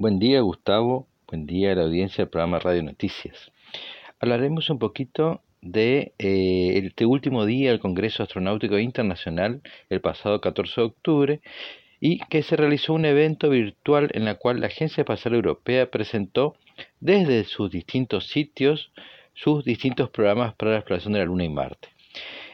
[0.00, 1.08] Buen día, Gustavo.
[1.28, 3.52] Buen día a la audiencia del programa Radio Noticias.
[4.18, 9.60] Hablaremos un poquito de eh, este último día del Congreso Astronáutico Internacional,
[9.90, 11.40] el pasado 14 de octubre,
[12.00, 16.56] y que se realizó un evento virtual en el cual la Agencia Espacial Europea presentó
[17.00, 18.92] desde sus distintos sitios
[19.34, 21.88] sus distintos programas para la exploración de la Luna y Marte.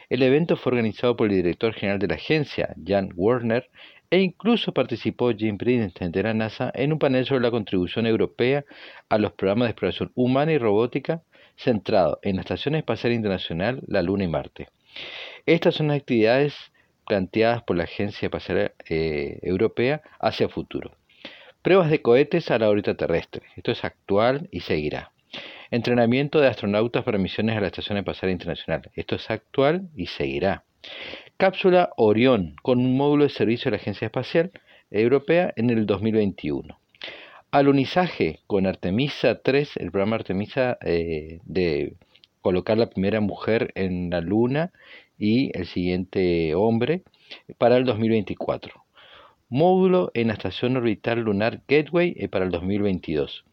[0.09, 3.69] El evento fue organizado por el director general de la agencia, Jan Werner,
[4.09, 8.65] e incluso participó Jim Bridenstine de la NASA en un panel sobre la contribución europea
[9.09, 11.21] a los programas de exploración humana y robótica
[11.57, 14.69] centrado en la Estación Espacial Internacional, la Luna y Marte.
[15.45, 16.55] Estas son las actividades
[17.05, 20.91] planteadas por la Agencia Espacial eh, Europea hacia el futuro.
[21.61, 23.43] Pruebas de cohetes a la órbita terrestre.
[23.55, 25.11] Esto es actual y seguirá.
[25.69, 28.89] Entrenamiento de astronautas para misiones a la Estación Espacial Internacional.
[28.95, 30.63] Esto es actual y seguirá.
[31.37, 34.51] Cápsula Orión, con un módulo de servicio de la Agencia Espacial
[34.89, 36.79] Europea en el 2021.
[37.51, 41.93] Alunizaje con Artemisa 3, el programa Artemisa eh, de
[42.41, 44.71] colocar la primera mujer en la Luna
[45.19, 47.03] y el siguiente hombre
[47.59, 48.73] para el 2024.
[49.49, 53.45] Módulo en la Estación Orbital Lunar Gateway eh, para el 2022.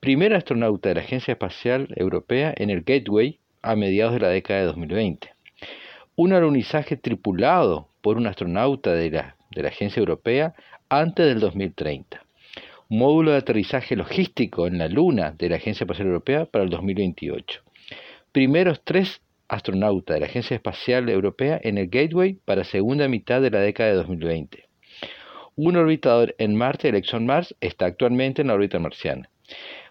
[0.00, 4.60] Primer astronauta de la Agencia Espacial Europea en el Gateway a mediados de la década
[4.60, 5.39] de 2020
[6.16, 10.54] un alunizaje tripulado por un astronauta de la, de la Agencia Europea
[10.88, 12.22] antes del 2030.
[12.88, 17.62] Módulo de aterrizaje logístico en la Luna de la Agencia Espacial Europea para el 2028.
[18.32, 23.50] Primeros tres astronautas de la Agencia Espacial Europea en el Gateway para segunda mitad de
[23.50, 24.64] la década de 2020.
[25.56, 29.28] Un orbitador en Marte, el ExoMars, está actualmente en la órbita marciana.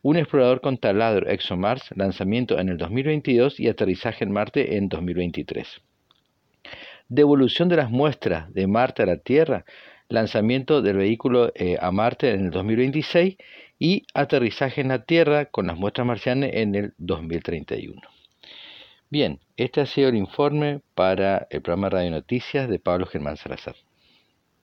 [0.02, 5.82] Un explorador con taladro ExoMars, lanzamiento en el 2022 y aterrizaje en Marte en 2023
[7.10, 9.66] devolución de las muestras de Marte a la Tierra,
[10.08, 13.38] lanzamiento del vehículo eh, a Marte en el 2026
[13.80, 18.02] y aterrizaje en la Tierra con las muestras marcianas en el 2031.
[19.10, 23.76] Bien, este ha sido el informe para el programa Radio Noticias de Pablo Germán Salazar.